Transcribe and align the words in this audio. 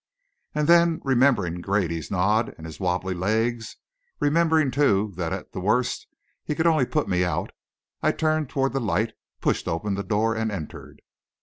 And 0.55 0.67
then, 0.67 0.99
remembering 1.03 1.61
Grady's 1.61 2.09
nod 2.09 2.55
and 2.57 2.65
his 2.65 2.79
wobbly 2.79 3.13
legs 3.13 3.77
remembering, 4.19 4.71
too, 4.71 5.13
that, 5.15 5.31
at 5.31 5.51
the 5.51 5.59
worst, 5.59 6.07
he 6.43 6.55
could 6.55 6.65
only 6.65 6.87
put 6.87 7.07
me 7.07 7.23
out! 7.23 7.51
I 8.01 8.11
turned 8.11 8.49
toward 8.49 8.73
the 8.73 8.79
light, 8.79 9.13
pushed 9.41 9.67
open 9.67 9.93
the 9.93 10.01
door 10.01 10.35
and 10.35 10.51
entered. 10.51 11.03